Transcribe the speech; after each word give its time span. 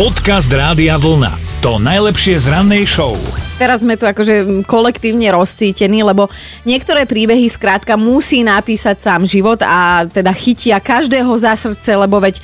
Podcast 0.00 0.48
Rádia 0.48 0.96
Vlna. 0.96 1.60
To 1.60 1.76
najlepšie 1.76 2.40
z 2.40 2.48
rannej 2.48 2.88
show. 2.88 3.20
Teraz 3.60 3.84
sme 3.84 4.00
tu 4.00 4.08
akože 4.08 4.64
kolektívne 4.64 5.28
rozcítení, 5.28 6.00
lebo 6.00 6.24
niektoré 6.64 7.04
príbehy 7.04 7.44
skrátka 7.52 8.00
musí 8.00 8.40
napísať 8.40 8.96
sám 8.96 9.28
život 9.28 9.60
a 9.60 10.08
teda 10.08 10.32
chytia 10.32 10.80
každého 10.80 11.28
za 11.36 11.52
srdce, 11.52 12.00
lebo 12.00 12.16
veď 12.16 12.40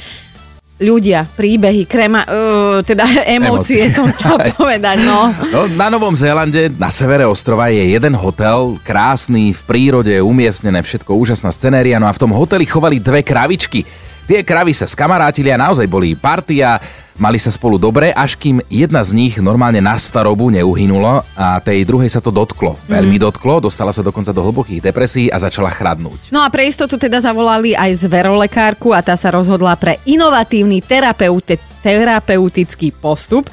ľudia, 0.84 1.24
príbehy, 1.32 1.88
krema, 1.88 2.28
uh, 2.28 2.84
teda 2.84 3.08
emócie, 3.40 3.88
Emócie. 3.88 3.88
som 3.88 4.04
chcela 4.12 4.36
povedať, 4.60 5.00
no. 5.08 5.32
No, 5.48 5.64
na 5.80 5.88
Novom 5.88 6.12
Zélande, 6.12 6.68
na 6.76 6.92
severe 6.92 7.24
ostrova 7.24 7.72
je 7.72 7.88
jeden 7.88 8.12
hotel, 8.20 8.76
krásny, 8.84 9.56
v 9.56 9.60
prírode, 9.64 10.12
umiestnené, 10.20 10.84
všetko 10.84 11.16
úžasná 11.16 11.48
scenéria, 11.48 11.96
no 11.96 12.04
a 12.04 12.12
v 12.12 12.20
tom 12.20 12.36
hoteli 12.36 12.68
chovali 12.68 13.00
dve 13.00 13.24
kravičky. 13.24 14.04
Tie 14.26 14.42
kravy 14.42 14.74
sa 14.74 14.90
skamarátili 14.90 15.54
a 15.54 15.62
naozaj 15.62 15.86
boli 15.86 16.18
partia, 16.18 16.82
mali 17.14 17.38
sa 17.38 17.54
spolu 17.54 17.78
dobre, 17.78 18.10
až 18.10 18.34
kým 18.34 18.58
jedna 18.66 18.98
z 19.06 19.14
nich 19.14 19.38
normálne 19.38 19.78
na 19.78 19.94
starobu 19.94 20.50
neuhynulo 20.50 21.22
a 21.38 21.62
tej 21.62 21.86
druhej 21.86 22.10
sa 22.10 22.18
to 22.18 22.34
dotklo. 22.34 22.74
Veľmi 22.90 23.22
dotklo, 23.22 23.62
dostala 23.62 23.94
sa 23.94 24.02
dokonca 24.02 24.34
do 24.34 24.42
hlbokých 24.42 24.82
depresí 24.82 25.30
a 25.30 25.38
začala 25.38 25.70
chradnúť. 25.70 26.34
No 26.34 26.42
a 26.42 26.50
pre 26.50 26.66
istotu 26.66 26.98
teda 26.98 27.22
zavolali 27.22 27.78
aj 27.78 28.02
zverolekárku 28.02 28.90
a 28.90 28.98
tá 28.98 29.14
sa 29.14 29.30
rozhodla 29.30 29.78
pre 29.78 30.02
inovatívny 30.02 30.82
terapeute, 30.82 31.62
terapeutický 31.86 32.90
postup. 32.98 33.46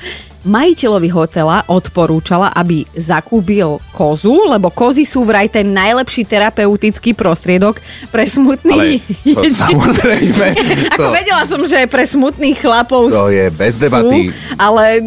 Majiteľovi 0.43 1.07
hotela 1.07 1.63
odporúčala, 1.71 2.51
aby 2.51 2.83
zakúbil 2.99 3.79
kozu, 3.95 4.51
lebo 4.51 4.67
kozy 4.67 5.07
sú 5.07 5.23
vraj 5.23 5.47
ten 5.47 5.71
najlepší 5.71 6.27
terapeutický 6.27 7.15
prostriedok 7.15 7.79
pre 8.11 8.27
smutný... 8.27 8.75
Ale 8.75 8.99
to, 9.35 9.41
samozrejme, 9.47 10.47
Ako 10.99 11.07
to, 11.07 11.15
vedela 11.15 11.43
som, 11.47 11.63
že 11.63 11.87
pre 11.87 12.03
smutných 12.03 12.59
chlapov 12.59 13.07
To 13.07 13.31
je 13.31 13.47
bez 13.55 13.79
sú, 13.79 13.87
debaty. 13.87 14.35
ale 14.59 14.99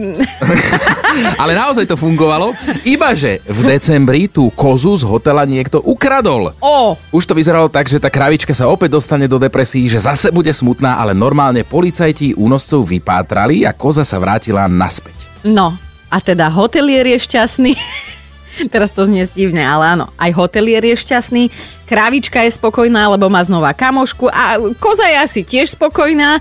ale 1.42 1.52
naozaj 1.52 1.84
to 1.84 2.00
fungovalo, 2.00 2.56
ibaže 2.88 3.44
v 3.44 3.60
decembri 3.76 4.32
tú 4.32 4.48
kozu 4.56 4.96
z 4.96 5.04
hotela 5.04 5.44
niekto 5.44 5.84
ukradol. 5.84 6.56
o, 6.64 6.96
Už 7.12 7.28
to 7.28 7.36
vyzeralo 7.36 7.68
tak, 7.68 7.92
že 7.92 8.00
tá 8.00 8.08
kravička 8.08 8.56
sa 8.56 8.72
opäť 8.72 8.96
dostane 8.96 9.28
do 9.28 9.36
depresí, 9.36 9.84
že 9.84 10.00
zase 10.00 10.32
bude 10.32 10.48
smutná, 10.48 10.96
ale 10.96 11.12
normálne 11.12 11.60
policajti 11.60 12.32
únoscov 12.32 12.88
vypátrali 12.88 13.68
a 13.68 13.76
koza 13.76 14.00
sa 14.00 14.16
vrátila 14.16 14.64
naspäť. 14.64 15.25
No 15.44 15.76
a 16.10 16.16
teda 16.22 16.48
hotelier 16.48 17.04
je 17.04 17.18
šťastný. 17.18 17.72
Teraz 18.72 18.88
to 18.96 19.04
znie 19.04 19.20
divne, 19.36 19.60
ale 19.60 19.84
áno, 19.98 20.08
aj 20.16 20.32
hotelier 20.32 20.80
je 20.80 20.96
šťastný, 20.96 21.52
kravička 21.84 22.40
je 22.40 22.56
spokojná, 22.56 23.12
lebo 23.12 23.28
má 23.28 23.44
znova 23.44 23.76
kamošku 23.76 24.32
a 24.32 24.56
koza 24.80 25.04
je 25.12 25.16
asi 25.20 25.40
tiež 25.44 25.76
spokojná, 25.76 26.40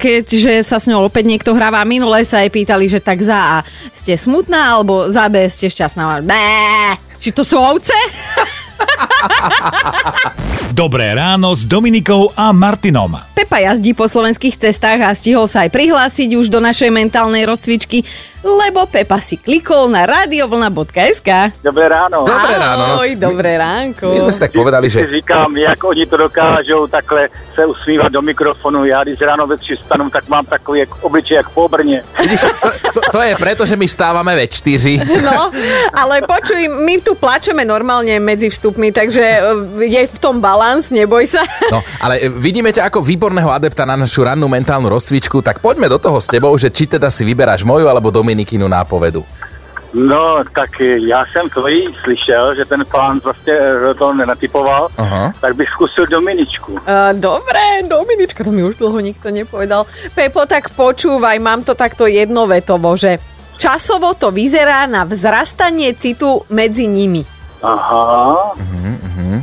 keďže 0.00 0.64
sa 0.64 0.80
s 0.80 0.88
ňou 0.88 1.04
opäť 1.04 1.28
niekto 1.28 1.52
hráva. 1.52 1.84
Minule 1.84 2.24
sa 2.24 2.40
jej 2.40 2.48
pýtali, 2.48 2.88
že 2.88 3.04
tak 3.04 3.20
za 3.20 3.36
A 3.36 3.56
ste 3.92 4.16
smutná, 4.16 4.72
alebo 4.72 5.12
za 5.12 5.28
B 5.28 5.44
ste 5.52 5.68
šťastná. 5.68 6.24
Bé, 6.24 6.96
či 7.20 7.28
to 7.28 7.44
sú 7.44 7.60
ovce? 7.60 7.94
Dobré 10.78 11.10
ráno 11.18 11.50
s 11.58 11.66
Dominikou 11.66 12.30
a 12.38 12.54
Martinom. 12.54 13.18
Pepa 13.34 13.58
jazdí 13.58 13.98
po 13.98 14.06
slovenských 14.06 14.54
cestách 14.54 15.02
a 15.02 15.10
stihol 15.10 15.50
sa 15.50 15.66
aj 15.66 15.74
prihlásiť 15.74 16.38
už 16.38 16.46
do 16.46 16.62
našej 16.62 16.94
mentálnej 16.94 17.42
rozcvičky, 17.48 18.06
lebo 18.56 18.88
Pepa 18.88 19.20
si 19.20 19.36
klikol 19.36 19.92
na 19.92 20.08
radiovlna.sk. 20.08 21.28
Dobré 21.60 21.88
ráno. 21.88 22.24
Dobré 22.24 22.54
ráno, 22.56 22.84
no. 22.88 22.94
Ahoj, 23.00 23.10
dobré 23.16 23.52
ránko. 23.60 24.14
My 24.14 24.20
sme 24.24 24.32
si 24.32 24.40
tak 24.40 24.52
povedali, 24.56 24.88
že 24.88 25.04
říkám, 25.04 25.56
jak 25.56 25.80
oni 25.84 26.06
to 26.06 26.16
dokážou 26.16 26.86
takhle 26.86 27.28
se 27.54 27.66
usmívat 27.66 28.12
do 28.12 28.22
mikrofonu. 28.22 28.84
Já 28.84 29.02
když 29.04 29.20
ráno 29.20 29.46
ve 29.46 29.56
tři 29.56 29.76
stanu, 29.76 30.10
tak 30.10 30.28
mám 30.28 30.46
takový 30.46 30.80
jak, 30.80 31.04
obličej 31.04 31.36
jak 31.36 31.48
po 31.50 31.68
Brně. 31.68 32.02
vidíš, 32.22 32.40
to, 32.40 32.90
to, 32.94 33.00
to 33.12 33.20
je 33.22 33.34
preto, 33.36 33.66
že 33.66 33.76
my 33.76 33.86
vstávame 33.86 34.36
ve 34.36 34.46
4. 34.46 35.00
No, 35.24 35.50
ale 35.94 36.22
počuj, 36.22 36.68
my 36.84 37.00
tu 37.00 37.14
plačeme 37.18 37.64
normálne 37.64 38.20
medzi 38.22 38.48
vstupmi, 38.52 38.92
takže 38.92 39.24
e, 39.24 39.40
je 39.84 40.02
v 40.06 40.18
tom 40.18 40.40
balans, 40.40 40.92
neboj 40.94 41.26
sa. 41.26 41.42
No, 41.72 41.82
ale 42.00 42.28
vidíme 42.28 42.70
ťa 42.70 42.88
ako 42.88 43.02
výborného 43.02 43.50
adepta 43.50 43.82
na 43.82 43.98
našu 43.98 44.24
rannú 44.24 44.46
mentálnu 44.46 44.88
rozcvičku, 44.88 45.42
tak 45.42 45.58
poďme 45.58 45.88
do 45.90 45.98
toho 45.98 46.20
s 46.20 46.30
tebou, 46.30 46.54
že 46.54 46.70
či 46.70 46.86
teda 46.86 47.10
si 47.10 47.26
vyberáš 47.26 47.66
moju 47.66 47.90
alebo 47.90 48.14
Dominikinu 48.38 48.68
nápovedu. 48.70 49.26
No, 49.94 50.44
tak 50.54 50.70
já 50.80 51.26
jsem 51.26 51.48
tvojí 51.50 51.88
slyšel, 52.02 52.54
že 52.54 52.64
ten 52.64 52.84
pán 52.84 53.18
vlastně 53.18 53.52
eh, 53.52 53.94
to 53.94 54.14
nenatypoval, 54.14 54.88
Aha. 54.96 55.32
tak 55.40 55.56
bych 55.56 55.68
zkusil 55.68 56.06
Dominičku. 56.06 56.72
Uh, 56.72 56.78
dobre, 57.12 57.82
Dominička, 57.88 58.44
to 58.44 58.52
mi 58.52 58.62
už 58.62 58.76
dlho 58.78 59.00
nikto 59.00 59.30
nepovedal. 59.30 59.86
Pepo, 60.14 60.46
tak 60.46 60.70
počúvaj, 60.70 61.42
mám 61.42 61.64
to 61.66 61.74
takto 61.74 62.06
jednovetovo, 62.06 62.94
že 62.94 63.18
časovo 63.58 64.14
to 64.14 64.30
vyzerá 64.30 64.86
na 64.86 65.02
vzrastanie 65.02 65.96
citu 65.98 66.46
medzi 66.52 66.86
nimi. 66.86 67.26
Aha, 67.58 68.54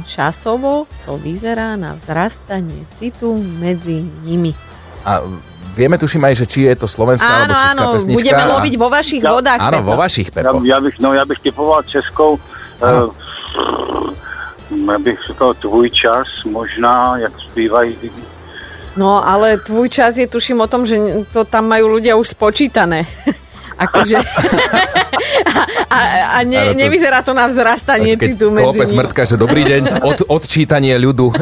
Časovo 0.08 0.88
to 1.04 1.20
vyzerá 1.20 1.76
na 1.76 2.00
vzrastanie 2.00 2.88
citu 2.96 3.36
medzi 3.60 4.08
nimi. 4.24 4.56
A 5.04 5.20
vieme 5.76 6.00
tuším 6.00 6.24
aj, 6.24 6.36
že 6.40 6.46
či 6.48 6.60
je 6.66 6.76
to 6.76 6.88
slovenská 6.88 7.28
Áno, 7.28 7.38
alebo 7.44 7.54
česká 7.54 7.84
áno, 7.84 7.94
pesnička. 7.94 8.18
budeme 8.24 8.44
loviť 8.50 8.74
vo 8.80 8.88
vašich 8.88 9.22
Ja- 9.22 9.32
vodách, 9.36 9.60
Áno, 9.60 9.78
Pepo. 9.84 9.88
vo 9.92 9.96
vašich, 10.00 10.28
Pepo. 10.32 10.58
já, 10.64 10.80
bych, 10.82 10.96
no, 11.00 11.10
já 11.14 11.26
bych 11.26 11.40
typoval 11.40 11.84
českou, 11.84 12.40
Ano. 12.82 13.12
uh, 13.12 14.10
já 14.92 15.00
bych 15.00 15.20
říkal 15.28 15.54
tvůj 15.54 15.90
čas, 15.92 16.28
možná, 16.48 17.18
jak 17.18 17.32
zpívají 17.52 17.96
No, 18.96 19.28
ale 19.28 19.58
tvůj 19.58 19.90
čas 19.90 20.18
je 20.18 20.28
tuším 20.28 20.62
o 20.64 20.68
tom, 20.72 20.88
že 20.88 20.96
to 21.36 21.44
tam 21.44 21.68
majú 21.68 22.00
ľudia 22.00 22.16
už 22.16 22.32
spočítané. 22.32 23.04
akože... 23.84 24.16
a 24.16 24.24
a, 25.96 26.00
a 26.40 26.44
ne, 26.48 26.72
to- 26.72 26.80
nevyzerá 26.80 27.20
to 27.20 27.36
na 27.36 27.48
vzrastanie 27.52 28.16
citu 28.16 28.52
medzi 28.52 28.88
smrtka, 28.88 29.28
že 29.28 29.36
dobrý 29.36 29.68
deň, 29.68 30.00
od, 30.00 30.20
odčítanie 30.32 30.96
ľudu. 30.96 31.28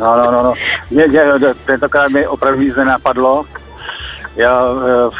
No, 0.00 0.16
no, 0.16 0.30
no, 0.30 0.42
no. 0.42 0.52
Mě, 0.90 1.06
mě, 1.06 1.20
tentokrát 1.66 2.08
mi 2.08 2.26
opravdu 2.26 2.60
nic 2.62 2.76
nenapadlo. 2.76 3.44
Já 4.36 4.64
uh, 4.70 5.10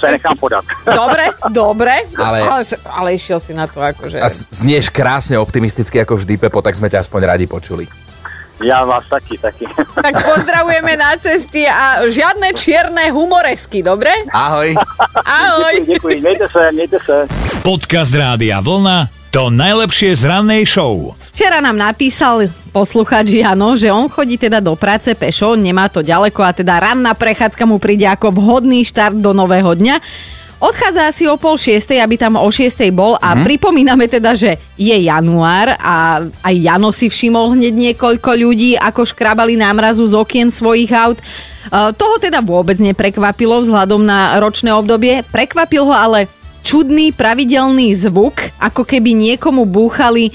se 0.00 0.10
nechám 0.10 0.36
podat. 0.36 0.64
Dobre, 0.94 1.24
dobre, 1.50 1.94
Ale- 2.18 2.40
ale, 2.40 2.62
ale 2.90 3.14
išiel 3.14 3.40
si 3.40 3.54
na 3.54 3.66
to 3.66 3.78
akože... 3.80 4.18
A 4.18 4.26
znieš 4.50 4.90
krásne 4.90 5.38
optimisticky 5.38 6.02
ako 6.02 6.18
vždy, 6.18 6.36
Pepo, 6.42 6.58
tak 6.62 6.74
sme 6.74 6.90
ťa 6.90 7.06
aspoň 7.06 7.20
radi 7.22 7.46
počuli. 7.46 7.86
Já 8.62 8.84
vás 8.84 9.04
taky, 9.10 9.38
taky. 9.38 9.66
Tak 10.02 10.14
pozdravujeme 10.22 10.94
na 10.96 11.16
cesty 11.18 11.66
a 11.66 12.06
žiadne 12.06 12.54
čierne 12.54 13.10
humoresky, 13.10 13.82
dobre? 13.82 14.10
Ahoj. 14.30 14.74
Ahoj. 15.26 15.74
Děkuji, 15.86 15.86
děkuji. 15.86 16.20
Mějte 16.20 16.46
se, 16.48 16.72
mějte 16.72 16.98
se. 17.06 17.26
Podcast 17.62 18.14
Rádia 18.14 18.60
Vlna. 18.60 19.21
To 19.32 19.48
najlepšie 19.48 20.12
z 20.12 20.28
rannej 20.28 20.68
show. 20.68 21.16
Včera 21.32 21.64
nám 21.64 21.80
napísal 21.80 22.52
posluchač 22.68 23.32
Jano, 23.40 23.80
že 23.80 23.88
on 23.88 24.12
chodí 24.12 24.36
teda 24.36 24.60
do 24.60 24.76
práce 24.76 25.08
pešo, 25.16 25.56
nemá 25.56 25.88
to 25.88 26.04
ďaleko 26.04 26.44
a 26.44 26.52
teda 26.52 26.76
ranná 26.76 27.16
prechádzka 27.16 27.64
mu 27.64 27.80
príde 27.80 28.04
ako 28.04 28.28
vhodný 28.28 28.84
štart 28.84 29.16
do 29.16 29.32
nového 29.32 29.72
dňa. 29.72 29.96
Odchádza 30.60 31.08
asi 31.08 31.24
o 31.24 31.40
pol 31.40 31.56
šiestej, 31.56 32.04
aby 32.04 32.20
tam 32.20 32.36
o 32.36 32.44
šiestej 32.44 32.92
bol 32.92 33.16
a 33.24 33.40
pripomíname 33.40 34.04
teda, 34.04 34.36
že 34.36 34.60
je 34.76 34.92
január 35.00 35.80
a 35.80 36.28
aj 36.44 36.54
Jano 36.60 36.92
si 36.92 37.08
všimol 37.08 37.56
hneď 37.56 37.72
niekoľko 37.72 38.36
ľudí, 38.36 38.76
ako 38.76 39.16
škrabali 39.16 39.56
námrazu 39.56 40.04
z 40.04 40.12
okien 40.12 40.52
svojich 40.52 40.92
aut. 40.92 41.16
E, 41.16 41.24
Toho 41.96 42.20
teda 42.20 42.44
vôbec 42.44 42.76
neprekvapilo 42.76 43.64
vzhľadom 43.64 44.04
na 44.04 44.36
ročné 44.44 44.76
obdobie. 44.76 45.24
Prekvapil 45.32 45.88
ho 45.88 45.96
ale 45.96 46.28
čudný 46.62 47.10
pravidelný 47.12 47.92
zvuk, 47.92 48.38
ako 48.62 48.86
keby 48.86 49.12
niekomu 49.12 49.66
búchali 49.66 50.30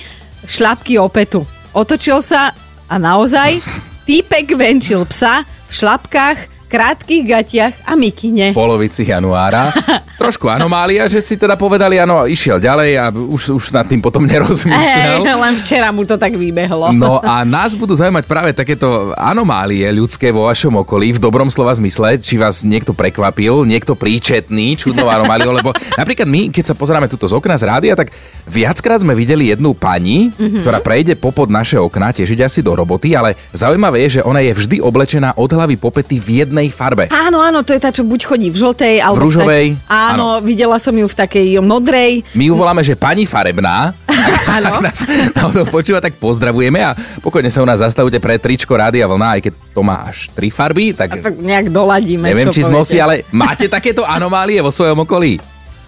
šľapky 0.46 1.00
o 1.00 1.08
petu. 1.08 1.48
Otočil 1.74 2.20
sa 2.24 2.52
a 2.88 2.96
naozaj 2.96 3.60
týpek 4.08 4.56
venčil 4.56 5.04
psa 5.08 5.44
v 5.44 5.72
šlapkách, 5.72 6.40
krátkých 6.68 7.24
gatiach 7.24 7.76
a 7.88 7.96
mikine. 7.96 8.52
polovici 8.52 9.08
januára. 9.08 9.72
Trošku 10.28 10.52
anomália, 10.52 11.08
že 11.08 11.24
si 11.24 11.40
teda 11.40 11.56
povedali, 11.56 12.04
áno, 12.04 12.28
išiel 12.28 12.60
ďalej 12.60 12.92
a 13.00 13.06
už, 13.16 13.64
už 13.64 13.72
nad 13.72 13.88
tým 13.88 14.04
potom 14.04 14.28
nerozmýšľal. 14.28 15.24
Hej, 15.24 15.40
len 15.40 15.54
včera 15.56 15.88
mu 15.96 16.04
to 16.04 16.20
tak 16.20 16.36
vybehlo. 16.36 16.92
No 16.92 17.24
a 17.24 17.48
nás 17.48 17.72
budú 17.72 17.96
zaujímať 17.96 18.28
práve 18.28 18.52
takéto 18.52 19.16
anomálie 19.16 19.88
ľudské 19.88 20.36
vo 20.36 20.52
vašom 20.52 20.84
okolí, 20.84 21.16
v 21.16 21.24
dobrom 21.24 21.48
slova 21.48 21.72
zmysle, 21.80 22.20
či 22.20 22.36
vás 22.36 22.68
niekto 22.68 22.92
prekvapil, 22.92 23.64
niekto 23.64 23.96
príčetný 23.96 24.76
čudnou 24.76 25.08
anomáliou, 25.08 25.56
lebo 25.56 25.72
napríklad 25.96 26.28
my, 26.28 26.52
keď 26.52 26.64
sa 26.70 26.76
pozeráme 26.76 27.08
tuto 27.08 27.24
z 27.24 27.32
okna 27.32 27.56
z 27.56 27.64
rádia, 27.64 27.96
tak 27.96 28.12
viackrát 28.44 29.00
sme 29.00 29.16
videli 29.16 29.56
jednu 29.56 29.80
pani, 29.80 30.36
mm-hmm. 30.36 30.60
ktorá 30.60 30.84
prejde 30.84 31.16
popod 31.16 31.48
naše 31.48 31.80
okna, 31.80 32.12
tiež 32.12 32.36
ide 32.36 32.44
asi 32.44 32.60
do 32.60 32.76
roboty, 32.76 33.16
ale 33.16 33.40
zaujímavé 33.56 34.04
je, 34.12 34.20
že 34.20 34.26
ona 34.28 34.44
je 34.44 34.52
vždy 34.52 34.84
oblečená 34.84 35.40
od 35.40 35.48
hlavy 35.56 35.80
po 35.80 35.88
pety 35.88 36.20
v 36.20 36.44
jednej 36.44 36.68
farbe. 36.68 37.08
Áno, 37.16 37.40
áno, 37.40 37.64
to 37.64 37.72
je 37.72 37.80
tá, 37.80 37.96
čo 37.96 38.04
buď 38.04 38.20
chodí 38.28 38.52
v 38.52 38.58
žltej, 38.60 38.96
alebo 39.00 39.24
V 39.24 39.26
ružovej, 39.32 39.66
tak... 39.88 40.17
Áno, 40.17 40.17
videla 40.42 40.78
som 40.78 40.94
ju 40.94 41.06
v 41.06 41.16
takej 41.16 41.48
modrej. 41.60 42.26
My 42.34 42.50
ju 42.50 42.54
voláme, 42.54 42.82
že 42.82 42.94
pani 42.94 43.24
farebná, 43.24 43.94
Ak 44.48 44.82
nás 44.82 45.06
náhodou 45.38 45.70
počúva, 45.70 46.02
tak 46.02 46.18
pozdravujeme 46.18 46.82
a 46.82 46.98
pokojne 47.22 47.54
sa 47.54 47.62
u 47.62 47.68
nás 47.70 47.78
zastavte 47.78 48.18
pre 48.18 48.42
tričko 48.42 48.74
Rádia 48.74 49.06
Vlna, 49.06 49.38
aj 49.38 49.42
keď 49.46 49.54
to 49.72 49.82
má 49.86 50.10
až 50.10 50.34
tri 50.34 50.50
farby, 50.50 50.92
tak, 50.92 51.22
Tak 51.22 51.38
nejak 51.38 51.70
doladíme. 51.70 52.26
neviem, 52.26 52.50
čo 52.50 52.58
či 52.58 52.66
znosí, 52.66 52.98
poviete. 52.98 53.06
ale 53.06 53.16
máte 53.30 53.66
takéto 53.70 54.02
anomálie 54.02 54.58
vo 54.58 54.74
svojom 54.74 55.06
okolí? 55.06 55.38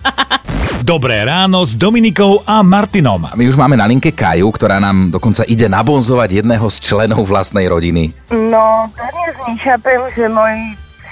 Dobré 0.80 1.22
ráno 1.28 1.62
s 1.68 1.75
Dominikou 1.75 2.42
a 2.48 2.64
Martinom. 2.64 3.28
A 3.28 3.36
my 3.36 3.46
už 3.46 3.60
máme 3.60 3.75
na 3.75 3.86
linke 3.86 4.16
Kaju, 4.16 4.48
ktorá 4.50 4.80
nám 4.80 5.12
dokonca 5.12 5.44
ide 5.46 5.68
nabonzovať 5.68 6.42
jedného 6.42 6.66
z 6.72 6.78
členov 6.80 7.28
vlastnej 7.28 7.68
rodiny. 7.68 8.16
No, 8.32 8.88
dnes 8.96 9.36
nechápem, 9.44 10.02
že 10.16 10.25
môj 10.32 10.56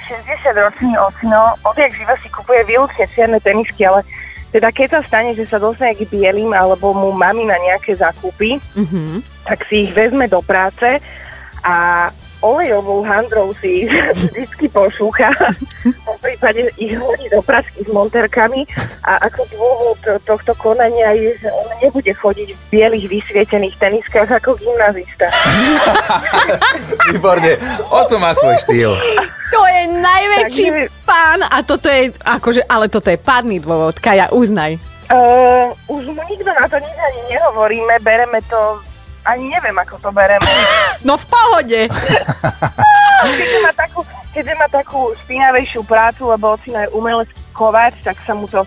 60-ročný 0.07 0.95
ocino 0.97 1.53
odjak 1.63 1.91
živa 1.91 2.15
si 2.17 2.31
kupuje 2.31 2.63
výlučne 2.63 3.05
čierne 3.11 3.39
tenisky, 3.39 3.83
ale 3.83 4.01
teda 4.47 4.71
keď 4.71 4.87
sa 4.89 5.01
stane, 5.03 5.35
že 5.35 5.43
sa 5.43 5.59
dostane 5.59 5.91
k 5.91 6.07
bielým 6.07 6.55
alebo 6.55 6.95
mu 6.95 7.11
mami 7.11 7.43
na 7.43 7.59
nejaké 7.59 7.93
zakupy, 7.93 8.55
Mhm. 8.73 9.19
tak 9.43 9.67
si 9.67 9.87
ich 9.87 9.91
vezme 9.91 10.27
do 10.27 10.39
práce 10.39 11.03
a 11.63 12.07
olejovou 12.37 13.01
handrou 13.01 13.49
si 13.57 13.83
ich 13.83 13.91
vždycky 14.29 14.69
pošúcha. 14.69 15.33
Po 16.05 16.13
prípade 16.21 16.69
ich 16.77 16.93
hodí 16.93 17.25
do 17.33 17.41
pračky 17.41 17.81
s 17.81 17.89
monterkami 17.89 18.61
a 19.03 19.17
ako 19.25 19.41
dôvod 19.49 19.97
tohto 20.21 20.53
konania 20.55 21.17
je, 21.17 21.33
že 21.41 21.49
on 21.49 21.67
nebude 21.81 22.13
chodiť 22.13 22.53
v 22.53 22.61
bielých 22.69 23.05
vysvietených 23.09 23.75
teniskách 23.81 24.29
ako 24.29 24.53
gymnazista. 24.53 25.25
Výborne, 27.09 27.57
oco 27.89 28.15
má 28.21 28.31
svoj 28.37 28.55
štýl. 28.61 28.93
To 29.57 29.65
je 29.65 29.83
najväčší 29.89 30.65
Tak 30.69 30.91
pán 31.01 31.39
a 31.49 31.57
toto 31.65 31.89
je, 31.89 32.13
akože, 32.13 32.61
ale 32.69 32.85
toto 32.93 33.09
je 33.09 33.17
pádny 33.17 33.57
dôvod, 33.57 33.97
Kaja, 33.97 34.29
uznaj. 34.29 34.77
Uh, 35.09 35.73
už 35.89 36.13
mu 36.13 36.21
nikto 36.29 36.51
na 36.51 36.67
to 36.69 36.77
nič 36.77 36.93
ani 36.93 37.21
nehovoríme, 37.31 37.95
bereme 38.03 38.37
to, 38.45 38.59
ani 39.25 39.49
neviem, 39.49 39.73
ako 39.81 39.97
to 39.97 40.09
bereme. 40.13 40.45
No 41.07 41.13
v 41.17 41.25
pohode. 41.29 41.81
Keďže 43.37 43.59
má 43.63 43.71
takú, 43.73 44.01
keďže 44.33 44.53
má 44.57 44.67
takú 44.69 45.01
špinavejšiu 45.25 45.81
prácu, 45.85 46.29
lebo 46.29 46.53
ocino 46.53 46.77
je 46.85 46.93
umelecký 46.93 47.41
kováč, 47.53 47.97
tak 48.05 48.17
sa 48.21 48.37
mu 48.37 48.45
to 48.45 48.61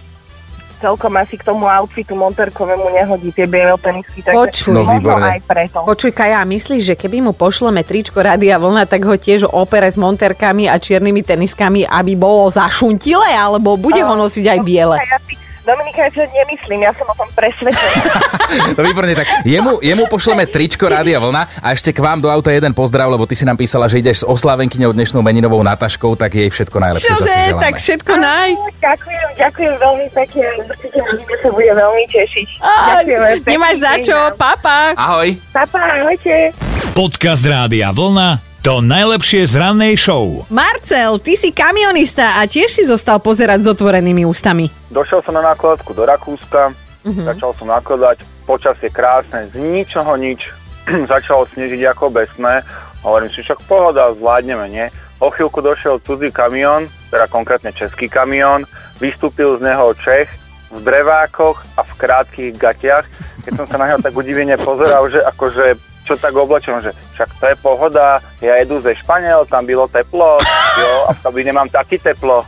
celkom 0.81 1.12
asi 1.21 1.37
k 1.37 1.44
tomu 1.44 1.69
outfitu 1.69 2.17
monterkovému 2.17 2.88
nehodí 2.88 3.29
tie 3.37 3.44
biele 3.44 3.77
tenisky. 3.77 4.25
Takže 4.25 4.35
Počuj. 4.35 4.73
No, 4.73 4.82
možno 4.88 4.97
výborne. 4.97 5.29
aj 5.37 5.41
preto. 5.44 5.79
Počuj, 5.85 6.11
Kaja, 6.17 6.41
myslíš, 6.49 6.82
že 6.82 6.94
keby 6.97 7.21
mu 7.21 7.32
pošleme 7.37 7.85
tričko 7.85 8.25
Rádia 8.25 8.56
Vlna, 8.56 8.88
tak 8.88 9.05
ho 9.05 9.12
tiež 9.12 9.44
opere 9.53 9.93
s 9.93 10.00
monterkami 10.00 10.67
a 10.67 10.81
čiernymi 10.81 11.21
teniskami, 11.21 11.85
aby 11.85 12.17
bolo 12.17 12.49
zašuntilé, 12.49 13.37
alebo 13.37 13.77
bude 13.77 14.00
ho 14.00 14.15
nosiť 14.17 14.44
aj 14.56 14.59
biele? 14.65 14.97
Ja 14.97 15.21
si, 15.29 15.37
Dominika, 15.60 16.08
ja 16.08 16.24
nemyslím, 16.24 16.80
ja 16.88 16.92
som 16.96 17.04
o 17.04 17.14
tom 17.14 17.28
presvedčená. 17.36 18.12
No 18.50 18.82
výborne, 18.82 19.14
tak 19.14 19.46
jemu, 19.46 19.78
jemu 19.78 20.10
pošleme 20.10 20.42
tričko 20.42 20.90
Rádia 20.90 21.22
Vlna 21.22 21.62
a 21.62 21.70
ešte 21.70 21.94
k 21.94 22.02
vám 22.02 22.18
do 22.18 22.26
auta 22.26 22.50
jeden 22.50 22.74
pozdrav, 22.74 23.06
lebo 23.06 23.22
ty 23.22 23.38
si 23.38 23.46
nám 23.46 23.54
písala, 23.54 23.86
že 23.86 24.02
ideš 24.02 24.22
s 24.22 24.26
oslávenkyňou 24.26 24.90
dnešnou 24.90 25.22
meninovou 25.22 25.62
Nataškou, 25.62 26.18
tak 26.18 26.34
jej 26.34 26.50
všetko 26.50 26.74
najlepšie 26.82 27.14
zase 27.14 27.30
Čože, 27.30 27.38
želáme. 27.46 27.62
tak 27.62 27.74
všetko 27.78 28.12
naj. 28.18 28.50
Ďakujem, 28.82 29.28
ďakujem 29.38 29.74
veľmi 29.78 30.06
pekne. 30.10 30.44
Určite 30.66 30.98
Marina 30.98 31.36
sa 31.38 31.48
bude 31.54 31.72
veľmi 31.78 32.04
tešiť. 32.10 32.48
Ďakujeme. 32.58 33.28
Nemáš 33.46 33.76
za 33.78 33.94
čo, 34.02 34.18
papa. 34.34 34.78
Ahoj. 34.98 35.28
Papa, 35.54 35.78
ahojte. 35.78 36.50
Podcast 36.90 37.46
Rádia 37.46 37.94
Vlna 37.94 38.50
to 38.60 38.84
najlepšie 38.84 39.48
z 39.48 39.56
rannej 39.56 39.96
show. 39.96 40.44
Marcel, 40.52 41.16
ty 41.16 41.32
si 41.32 41.48
kamionista 41.48 42.36
a 42.36 42.44
tiež 42.44 42.68
si 42.68 42.84
zostal 42.84 43.16
pozerať 43.16 43.64
s 43.64 43.72
otvorenými 43.72 44.28
ústami. 44.28 44.68
Došiel 44.92 45.24
som 45.24 45.32
na 45.32 45.40
nákladku 45.40 45.96
do 45.96 46.04
Rakúska, 46.04 46.76
začal 47.00 47.56
som 47.56 47.72
nakladať, 47.72 48.20
počasie 48.44 48.92
krásne, 48.92 49.48
z 49.48 49.56
ničoho 49.56 50.12
nič. 50.20 50.52
Začalo 51.12 51.44
snežiť 51.48 51.92
ako 51.92 52.08
besné. 52.08 52.64
Hovorím 53.04 53.30
si, 53.32 53.44
však 53.44 53.64
pohoda, 53.68 54.12
zvládneme, 54.16 54.66
nie? 54.68 54.88
O 55.20 55.28
chvíľku 55.28 55.60
došiel 55.60 56.00
cudzí 56.00 56.32
kamión, 56.32 56.88
teda 57.12 57.28
konkrétne 57.28 57.70
český 57.72 58.08
kamión, 58.08 58.64
vystúpil 59.00 59.60
z 59.60 59.68
neho 59.68 59.92
Čech 59.96 60.28
v 60.72 60.78
drevákoch 60.80 61.60
a 61.76 61.84
v 61.84 61.92
krátkých 62.00 62.52
gatiach. 62.56 63.04
Keď 63.44 63.52
som 63.56 63.66
sa 63.68 63.76
na 63.76 63.92
neho 63.92 64.00
tak 64.00 64.16
udivene 64.16 64.56
pozeral, 64.56 65.08
že 65.12 65.20
akože 65.20 65.89
čo 66.05 66.17
tak 66.17 66.32
oblečenom, 66.32 66.81
že 66.81 66.91
však 67.14 67.29
to 67.38 67.44
je 67.50 67.56
pohoda, 67.61 68.19
ja 68.41 68.56
jedu 68.58 68.81
ze 68.81 68.94
Španiel, 68.97 69.47
tam 69.47 69.67
bylo 69.67 69.87
teplo, 69.87 70.38
jo, 70.81 70.91
a 71.06 71.14
v 71.14 71.20
kabíne 71.23 71.52
mám 71.52 71.69
taký 71.69 71.99
teplo. 71.99 72.43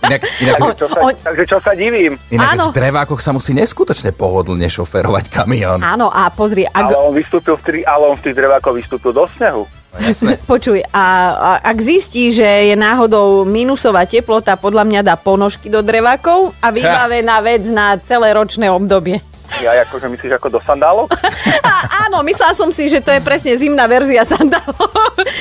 Inak, 0.00 0.22
inak, 0.40 0.58
On- 0.64 0.72
Čo 0.72 0.88
sa, 0.88 0.98
on- 1.04 1.20
takže 1.20 1.44
čo 1.44 1.58
sa 1.60 1.72
divím? 1.76 2.16
inak 2.32 2.56
Áno. 2.56 2.64
v 2.72 2.76
drevákoch 2.80 3.20
sa 3.20 3.36
musí 3.36 3.52
neskutočne 3.52 4.16
pohodlne 4.16 4.64
šoferovať 4.64 5.28
kamión. 5.28 5.76
Áno, 5.84 6.08
a 6.08 6.32
pozri, 6.32 6.64
Ale 6.64 6.96
ak, 6.96 7.04
on 7.04 7.12
vystúpil 7.12 7.54
v 7.60 7.62
tri, 7.62 7.78
ale 7.84 8.08
on 8.08 8.16
v 8.16 8.24
tých 8.30 8.36
drevákoch 8.36 8.74
vystúpil 8.80 9.12
do 9.12 9.28
snehu. 9.28 9.68
No, 9.68 9.96
jasné. 10.00 10.40
počuj, 10.52 10.80
a, 10.88 11.04
a 11.36 11.50
ak 11.60 11.78
zistí, 11.84 12.32
že 12.32 12.72
je 12.72 12.76
náhodou 12.80 13.44
minusová 13.44 14.08
teplota, 14.08 14.56
podľa 14.56 14.88
mňa 14.88 15.00
dá 15.04 15.14
ponožky 15.20 15.68
do 15.68 15.84
drevákov 15.84 16.56
a 16.64 16.72
vybavená 16.72 17.44
vec 17.44 17.68
na 17.68 18.00
celé 18.00 18.32
ročné 18.32 18.72
obdobie. 18.72 19.20
Ja 19.58 19.74
akože 19.82 20.06
myslíš 20.06 20.38
ako 20.38 20.48
do 20.54 20.60
sandálov? 20.62 21.10
A, 21.70 21.72
áno, 22.06 22.22
myslela 22.22 22.54
som 22.54 22.70
si, 22.70 22.86
že 22.86 23.02
to 23.02 23.10
je 23.10 23.18
presne 23.18 23.58
zimná 23.58 23.90
verzia 23.90 24.22
sandálov. 24.22 24.90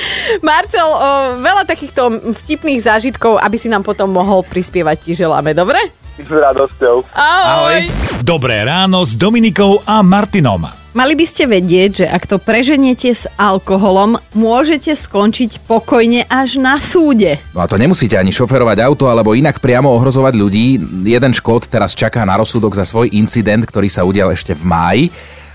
Marcel, 0.50 0.90
o, 0.90 1.10
veľa 1.38 1.64
takýchto 1.70 2.34
vtipných 2.34 2.82
zážitkov, 2.82 3.38
aby 3.38 3.58
si 3.62 3.70
nám 3.70 3.86
potom 3.86 4.10
mohol 4.10 4.42
prispievať, 4.42 4.98
ti 5.10 5.12
želáme, 5.14 5.54
dobre? 5.54 5.78
S 6.20 6.28
radosťou. 6.28 7.16
Ahoj. 7.16 7.88
Dobré 8.26 8.68
ráno 8.68 9.08
s 9.08 9.16
Dominikou 9.16 9.80
a 9.88 10.04
Martinom. 10.04 10.79
Mali 10.90 11.14
by 11.14 11.22
ste 11.22 11.46
vedieť, 11.46 11.90
že 12.02 12.06
ak 12.10 12.26
to 12.26 12.42
preženiete 12.42 13.14
s 13.14 13.30
alkoholom, 13.38 14.18
môžete 14.34 14.98
skončiť 14.98 15.62
pokojne 15.70 16.26
až 16.26 16.58
na 16.58 16.82
súde. 16.82 17.38
No 17.54 17.62
a 17.62 17.70
to 17.70 17.78
nemusíte 17.78 18.18
ani 18.18 18.34
šoferovať 18.34 18.82
auto 18.82 19.06
alebo 19.06 19.38
inak 19.38 19.62
priamo 19.62 19.94
ohrozovať 19.94 20.34
ľudí. 20.34 20.82
Jeden 21.06 21.30
škód 21.30 21.70
teraz 21.70 21.94
čaká 21.94 22.26
na 22.26 22.42
rozsudok 22.42 22.74
za 22.74 22.90
svoj 22.90 23.14
incident, 23.14 23.70
ktorý 23.70 23.86
sa 23.86 24.02
udial 24.02 24.34
ešte 24.34 24.58
v 24.58 24.64
máji. 24.66 25.04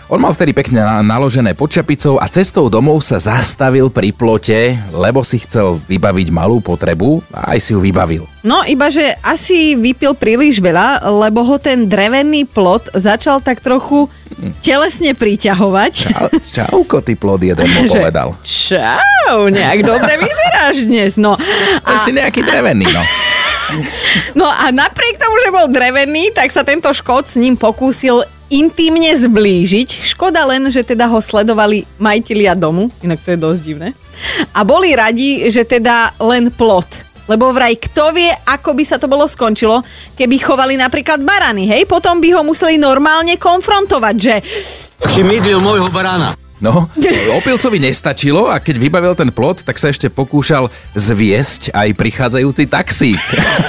On 0.04 0.20
mal 0.20 0.36
vtedy 0.36 0.52
pekne 0.52 0.78
na- 0.78 1.00
naložené 1.00 1.56
pod 1.56 1.72
čapicou 1.72 2.20
a 2.20 2.28
cestou 2.28 2.68
domov 2.68 3.00
sa 3.00 3.16
zastavil 3.16 3.88
pri 3.88 4.12
plote, 4.12 4.76
lebo 4.92 5.24
si 5.24 5.40
chcel 5.40 5.80
vybaviť 5.80 6.28
malú 6.28 6.60
potrebu 6.60 7.24
a 7.32 7.56
aj 7.56 7.58
si 7.58 7.70
ju 7.72 7.80
vybavil. 7.80 8.28
No, 8.44 8.60
iba 8.62 8.92
že 8.92 9.16
asi 9.24 9.72
vypil 9.72 10.12
príliš 10.12 10.60
veľa, 10.60 11.08
lebo 11.08 11.40
ho 11.42 11.56
ten 11.56 11.88
drevený 11.88 12.44
plot 12.44 12.92
začal 12.92 13.40
tak 13.40 13.64
trochu 13.64 14.04
telesne 14.60 15.16
priťahovať. 15.16 15.92
Čau, 16.04 16.28
čauko, 16.52 17.00
ty 17.00 17.16
plod 17.16 17.40
jeden 17.40 17.64
mu 17.64 17.88
povedal. 17.96 18.36
Čau, 18.44 19.48
nejak 19.48 19.88
dobre 19.88 20.20
vyzeráš 20.20 20.76
dnes, 20.84 21.16
no. 21.16 21.32
A, 21.88 21.96
Ešte 21.96 22.12
nejaký 22.12 22.44
drevený, 22.44 22.84
no. 22.84 23.02
no 24.36 24.46
a 24.46 24.68
napriek 24.68 25.16
tomu, 25.16 25.40
že 25.40 25.48
bol 25.48 25.66
drevený, 25.66 26.28
tak 26.30 26.52
sa 26.52 26.60
tento 26.60 26.92
škód 26.92 27.24
s 27.24 27.40
ním 27.40 27.56
pokúsil 27.56 28.20
intimne 28.52 29.12
zblížiť. 29.14 29.88
Škoda 30.14 30.44
len, 30.48 30.68
že 30.68 30.84
teda 30.84 31.08
ho 31.08 31.18
sledovali 31.20 31.88
majitelia 31.96 32.52
domu, 32.52 32.92
inak 33.00 33.20
to 33.22 33.32
je 33.34 33.38
dosť 33.40 33.60
divné. 33.64 33.88
A 34.52 34.62
boli 34.62 34.94
radi, 34.94 35.48
že 35.50 35.64
teda 35.66 36.14
len 36.20 36.52
plot. 36.52 37.04
Lebo 37.24 37.56
vraj 37.56 37.80
kto 37.80 38.12
vie, 38.12 38.28
ako 38.44 38.76
by 38.76 38.84
sa 38.84 39.00
to 39.00 39.08
bolo 39.08 39.24
skončilo, 39.24 39.80
keby 40.12 40.36
chovali 40.44 40.76
napríklad 40.76 41.24
barany, 41.24 41.64
hej? 41.64 41.88
Potom 41.88 42.20
by 42.20 42.28
ho 42.36 42.42
museli 42.44 42.76
normálne 42.76 43.40
konfrontovať, 43.40 44.16
že 44.20 44.34
si 45.08 45.24
mydlil 45.24 45.56
môjho 45.64 45.88
barána. 45.88 46.36
No, 46.62 46.88
opilcovi 47.36 47.76
nestačilo 47.76 48.48
a 48.48 48.56
keď 48.56 48.76
vybavil 48.80 49.12
ten 49.12 49.28
plot, 49.28 49.68
tak 49.68 49.76
sa 49.76 49.92
ešte 49.92 50.08
pokúšal 50.08 50.72
zviesť 50.96 51.74
aj 51.74 51.92
prichádzajúci 51.92 52.64
taxík. 52.70 53.20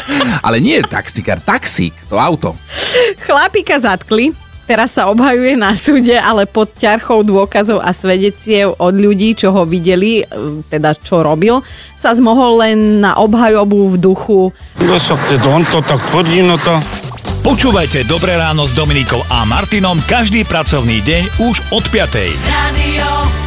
Ale 0.46 0.64
nie 0.64 0.80
taxikár, 0.86 1.44
taxík, 1.44 1.92
to 2.08 2.16
auto. 2.16 2.56
Chlapíka 3.26 3.82
zatkli, 3.82 4.32
teraz 4.66 4.98
sa 4.98 5.08
obhajuje 5.14 5.56
na 5.56 5.78
súde, 5.78 6.18
ale 6.18 6.50
pod 6.50 6.74
ťarchou 6.76 7.22
dôkazov 7.22 7.80
a 7.80 7.94
svedeciev 7.94 8.74
od 8.76 8.94
ľudí, 8.98 9.38
čo 9.38 9.54
ho 9.54 9.64
videli, 9.64 10.22
e, 10.22 10.26
teda 10.68 10.98
čo 10.98 11.22
robil, 11.22 11.62
sa 11.96 12.12
zmohol 12.18 12.66
len 12.66 12.78
na 13.00 13.16
obhajobu 13.22 13.94
v 13.94 13.98
duchu. 14.02 14.42
No 14.82 14.94
však 14.98 15.46
on 15.48 15.64
to 15.64 15.80
tak 15.86 16.02
tvrdí, 16.02 16.42
no 16.44 16.58
to... 16.60 16.74
Počúvajte 17.46 18.10
Dobré 18.10 18.42
ráno 18.42 18.66
s 18.66 18.74
Dominikou 18.74 19.22
a 19.30 19.46
Martinom 19.46 20.02
každý 20.10 20.42
pracovný 20.50 20.98
deň 21.06 21.46
už 21.46 21.56
od 21.78 21.86
5. 21.94 22.34
Radio 22.50 23.45